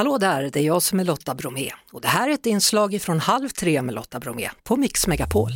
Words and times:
Hallå 0.00 0.18
där, 0.18 0.50
det 0.52 0.60
är 0.60 0.64
jag 0.64 0.82
som 0.82 1.00
är 1.00 1.04
Lotta 1.04 1.34
Bromé 1.34 1.70
och 1.92 2.00
det 2.00 2.08
här 2.08 2.28
är 2.28 2.34
ett 2.34 2.46
inslag 2.46 3.02
från 3.02 3.20
Halv 3.20 3.48
tre 3.48 3.82
med 3.82 3.94
Lotta 3.94 4.20
Bromé 4.20 4.50
på 4.62 4.76
Mix 4.76 5.06
Megapol. 5.06 5.50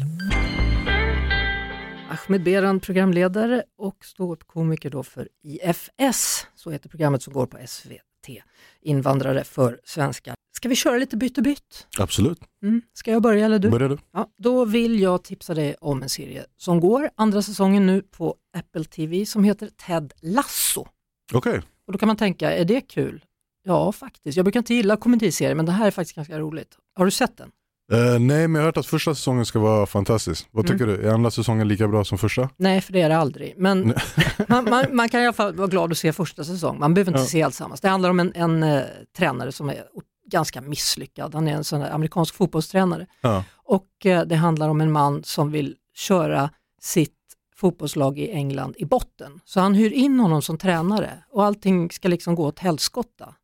Ahmed 2.11 2.44
Beran, 2.44 2.80
programledare 2.80 3.62
och 3.78 4.04
ståuppkomiker 4.04 4.91
då 4.91 5.02
för 5.02 5.28
IFS, 5.44 6.46
så 6.54 6.70
heter 6.70 6.88
programmet 6.88 7.22
som 7.22 7.33
går 7.33 7.46
på 7.46 7.58
SVT, 7.67 8.43
Invandrare 8.82 9.45
för 9.45 9.80
svenskar. 9.84 10.34
Ska 10.56 10.68
vi 10.68 10.76
köra 10.76 10.98
lite 10.98 11.16
bytt 11.16 11.38
och 11.38 11.45
bytt? 11.45 11.86
Absolut. 11.98 12.38
Mm. 12.62 12.82
Ska 12.92 13.11
jag 13.11 13.22
börja 13.22 13.45
eller 13.45 13.58
du? 13.58 13.70
Börjar 13.70 13.88
du? 13.88 13.98
Ja, 14.12 14.30
då 14.38 14.64
vill 14.64 15.00
jag 15.00 15.24
tipsa 15.24 15.54
dig 15.54 15.74
om 15.80 16.02
en 16.02 16.08
serie 16.08 16.45
som 16.56 16.80
går 16.80 17.11
andra 17.16 17.42
säsongen 17.42 17.86
nu 17.86 18.02
på 18.02 18.36
Apple 18.56 18.84
TV 18.84 19.26
som 19.26 19.45
heter 19.45 19.70
Ted 19.86 20.12
Lasso. 20.20 20.86
Okej. 21.32 21.62
Och 21.86 21.92
då 21.92 21.98
kan 21.98 22.06
man 22.06 22.16
tänka, 22.16 22.52
är 22.52 22.64
det 22.64 22.80
kul? 22.80 23.24
Ja, 23.64 23.92
faktiskt. 23.92 24.36
Jag 24.36 24.44
brukar 24.44 24.60
inte 24.60 24.74
gilla 24.74 24.96
komediserier, 24.96 25.54
men 25.54 25.66
det 25.66 25.72
här 25.72 25.86
är 25.86 25.90
faktiskt 25.90 26.16
ganska 26.16 26.38
roligt. 26.38 26.77
Har 26.96 27.05
du 27.05 27.10
sett 27.10 27.36
den? 27.36 27.50
Eh, 27.92 28.18
nej, 28.20 28.48
men 28.48 28.55
jag 28.55 28.60
har 28.60 28.64
hört 28.64 28.77
att 28.77 28.86
första 28.86 29.14
säsongen 29.14 29.46
ska 29.46 29.59
vara 29.59 29.86
fantastisk. 29.86 30.48
Vad 30.50 30.66
tycker 30.66 30.86
du? 30.86 31.06
Är 31.09 31.12
andra 31.14 31.30
säsongen 31.30 31.69
lika 31.69 31.88
bra 31.88 32.05
som 32.05 32.19
första? 32.19 32.48
Nej, 32.56 32.80
för 32.80 32.92
det 32.92 33.00
är 33.00 33.08
det 33.08 33.16
aldrig. 33.16 33.55
Men 33.56 33.95
man, 34.48 34.64
man, 34.70 34.84
man 34.92 35.08
kan 35.08 35.20
i 35.20 35.24
alla 35.24 35.32
fall 35.32 35.55
vara 35.55 35.66
glad 35.69 35.92
att 35.92 35.98
se 35.98 36.12
första 36.12 36.45
säsongen. 36.45 36.80
Man 36.80 36.95
behöver 36.95 37.12
inte 37.12 37.22
Ja. 37.22 37.27
se 37.27 37.42
alltsammans. 37.42 37.80
Det 37.80 37.88
handlar 37.88 38.10
om 38.10 38.20
en, 38.20 38.32
en 38.34 38.62
eh, 38.62 38.82
tränare 39.16 39.52
som 39.52 39.69
är 39.69 39.84
ganska 40.30 40.60
misslyckad. 40.60 41.34
Han 41.34 41.48
är 41.48 41.52
en 41.52 41.64
sån 41.64 41.83
amerikansk 41.83 42.34
fotbollstränare. 42.34 43.06
Ja. 43.20 43.44
Och 43.55 44.06
eh, 44.06 44.22
det 44.22 44.36
handlar 44.36 44.69
om 44.69 44.80
en 44.80 44.92
man 44.92 45.24
som 45.24 45.50
vill 45.50 45.77
köra 45.96 46.50
sitt 46.80 47.10
fotbollslag 47.56 48.19
i 48.19 48.30
England 48.30 48.74
i 48.78 48.84
botten. 48.84 49.41
Så 49.44 49.60
han 49.60 49.74
hyr 49.74 49.91
in 49.92 50.20
honom 50.20 50.42
som 50.42 50.58
tränare 50.58 51.10
och 51.30 51.44
allting 51.44 51.91
ska 51.91 52.08
liksom 52.08 52.34
gå 52.34 52.46
åt 52.46 52.58
helskotta. 52.58 53.34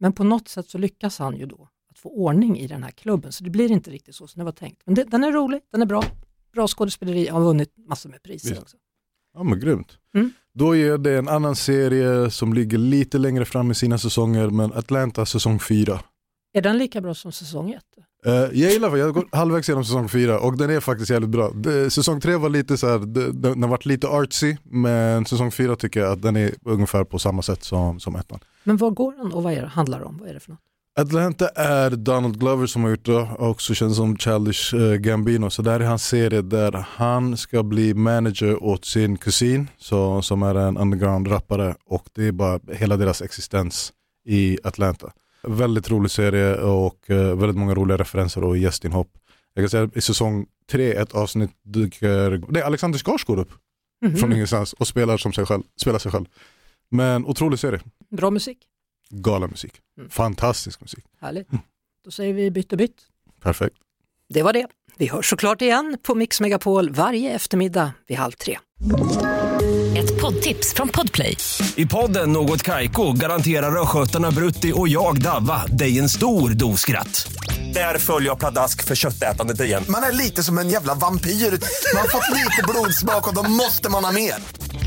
Men 0.00 0.12
på 0.12 0.24
något 0.24 0.48
sätt 0.48 0.68
så 0.70 0.78
lyckas 0.78 1.18
han 1.18 1.36
ju 1.36 1.46
då 1.46 1.68
att 1.90 1.98
få 1.98 2.08
ordning 2.08 2.58
i 2.58 2.66
den 2.66 2.82
här 2.82 2.90
klubben 2.90 3.32
så 3.32 3.44
det 3.44 3.50
blir 3.50 3.70
inte 3.72 3.90
riktigt 3.90 4.14
så 4.14 4.26
som 4.26 4.38
det 4.38 4.44
var 4.44 4.52
tänkt. 4.52 4.82
Men 4.86 4.94
det, 4.94 5.04
den 5.04 5.24
är 5.24 5.32
rolig, 5.32 5.60
den 5.72 5.82
är 5.82 5.86
bra, 5.86 6.02
bra 6.54 6.66
skådespeleri, 6.68 7.28
har 7.28 7.40
vunnit 7.40 7.72
massor 7.88 8.10
med 8.10 8.22
priser 8.22 8.48
Visst. 8.50 8.62
också. 8.62 8.76
Ja 9.34 9.42
men 9.42 9.60
grymt. 9.60 9.98
Mm. 10.14 10.30
Då 10.54 10.76
är 10.76 10.98
det 10.98 11.18
en 11.18 11.28
annan 11.28 11.56
serie 11.56 12.30
som 12.30 12.52
ligger 12.54 12.78
lite 12.78 13.18
längre 13.18 13.44
fram 13.44 13.70
i 13.70 13.74
sina 13.74 13.98
säsonger 13.98 14.50
men 14.50 14.72
Atlanta 14.72 15.26
säsong 15.26 15.58
4. 15.58 16.00
Är 16.52 16.62
den 16.62 16.78
lika 16.78 17.00
bra 17.00 17.14
som 17.14 17.32
säsong 17.32 17.70
ett? 17.72 17.84
Eh, 18.26 18.32
jag 18.32 18.72
gillar 18.72 18.96
jag 18.96 19.06
har 19.06 19.12
gått 19.12 19.34
halvvägs 19.34 19.68
genom 19.68 19.84
säsong 19.84 20.08
4 20.08 20.40
och 20.40 20.56
den 20.58 20.70
är 20.70 20.80
faktiskt 20.80 21.10
jävligt 21.10 21.30
bra. 21.30 21.50
Det, 21.50 21.90
säsong 21.90 22.20
3 22.20 22.36
var 22.36 22.48
lite 22.48 22.76
så 22.76 22.86
här, 22.88 22.98
det- 22.98 23.32
den, 23.32 23.42
den 23.42 23.62
har 23.62 23.70
varit 23.70 23.86
lite 23.86 24.08
artsy 24.08 24.56
men 24.64 25.26
säsong 25.26 25.50
4 25.52 25.76
tycker 25.76 26.00
jag 26.00 26.12
att 26.12 26.22
den 26.22 26.36
är 26.36 26.54
ungefär 26.64 27.04
på 27.04 27.18
samma 27.18 27.42
sätt 27.42 27.62
som, 27.64 28.00
som 28.00 28.16
ettan. 28.16 28.38
Men 28.64 28.76
vad 28.76 28.94
går 28.94 29.12
den 29.12 29.32
och 29.32 29.42
vad 29.42 29.52
är 29.52 29.62
det, 29.62 29.68
handlar 29.68 29.98
det 29.98 30.04
om? 30.04 30.18
Vad 30.20 30.28
är 30.28 30.34
det 30.34 30.40
för 30.40 30.50
något? 30.50 30.60
Atlanta 30.98 31.48
är 31.48 31.90
Donald 31.90 32.40
Glover 32.40 32.66
som 32.66 32.82
har 32.82 32.90
gjort 32.90 33.04
det 33.04 33.14
och 33.16 33.48
också 33.50 33.74
känns 33.74 33.96
som 33.96 34.16
Childish 34.16 34.74
eh, 34.74 34.94
Gambino. 34.96 35.50
Så 35.50 35.62
där 35.62 35.80
är 35.80 35.84
hans 35.84 36.04
serie 36.08 36.42
där 36.42 36.86
han 36.88 37.36
ska 37.36 37.62
bli 37.62 37.94
manager 37.94 38.62
åt 38.62 38.84
sin 38.84 39.16
kusin 39.16 39.68
så, 39.78 40.22
som 40.22 40.42
är 40.42 40.54
en 40.54 40.76
underground-rappare 40.78 41.74
och 41.86 42.08
det 42.12 42.24
är 42.24 42.32
bara 42.32 42.60
hela 42.72 42.96
deras 42.96 43.22
existens 43.22 43.92
i 44.26 44.58
Atlanta. 44.64 45.12
Väldigt 45.42 45.90
rolig 45.90 46.10
serie 46.10 46.56
och 46.56 47.10
eh, 47.10 47.36
väldigt 47.36 47.56
många 47.56 47.74
roliga 47.74 47.96
referenser 47.98 48.44
och 48.44 48.58
gästinhopp. 48.58 49.08
Jag 49.54 49.62
kan 49.62 49.70
säga 49.70 49.90
i 49.94 50.00
säsong 50.00 50.46
tre, 50.70 50.92
ett 50.92 51.12
avsnitt 51.14 51.50
dyker 51.64 52.42
det 52.52 52.60
är 52.60 52.64
Alexander 52.64 52.98
Skarsgård 52.98 53.38
upp 53.38 53.50
Mhm. 54.04 54.16
från 54.16 54.32
ingenstans 54.32 54.72
och 54.72 54.88
spelar, 54.88 55.16
som 55.16 55.32
sig 55.32 55.46
själv, 55.46 55.62
spelar 55.80 55.98
sig 55.98 56.12
själv. 56.12 56.24
Men 56.90 57.26
otrolig 57.26 57.58
serie, 57.58 57.80
Bra 58.10 58.30
musik, 58.30 58.58
galen 59.10 59.50
musik, 59.50 59.72
Mm. 59.98 60.10
fantastisk 60.10 60.80
musik, 60.80 61.04
härligt. 61.20 61.48
Då 62.04 62.10
säger 62.10 62.34
vi 62.34 62.50
bytt 62.50 62.72
och 62.72 62.78
bytt. 62.78 62.96
perfekt. 63.42 63.76
Det 64.28 64.42
var 64.42 64.52
det. 64.52 64.66
Vi 64.96 65.06
hörs 65.06 65.30
såklart 65.30 65.62
igen 65.62 65.96
på 66.02 66.14
Mix 66.14 66.40
Megapol 66.40 66.90
varje 66.90 67.30
eftermiddag 67.34 67.92
vid 68.08 68.18
halv 68.18 68.32
tre. 68.32 68.58
Ett 69.96 70.20
poddtips 70.20 70.74
från 70.74 70.88
Podplay. 70.88 71.36
I 71.76 71.86
podden 71.86 72.32
Något 72.32 72.62
Kaiko 72.62 73.12
garanterar 73.12 73.82
östgötarna 73.82 74.30
Brutti 74.30 74.72
och 74.76 74.88
jag, 74.88 75.22
Davva, 75.22 75.66
dig 75.66 75.98
en 75.98 76.08
stor 76.08 76.50
dos 76.50 76.80
skratt. 76.80 77.32
Där 77.74 77.98
följer 77.98 78.28
jag 78.28 78.38
pladask 78.38 78.84
för 78.84 78.94
köttätandet 78.94 79.60
igen. 79.60 79.84
Man 79.88 80.02
är 80.02 80.12
lite 80.12 80.42
som 80.42 80.58
en 80.58 80.68
jävla 80.68 80.94
vampyr. 80.94 81.30
Man 81.30 82.00
har 82.00 82.08
fått 82.08 82.36
lite 82.38 82.62
blodsmak 82.68 83.28
och 83.28 83.34
då 83.34 83.50
måste 83.50 83.90
man 83.90 84.04
ha 84.04 84.12
mer. 84.12 84.34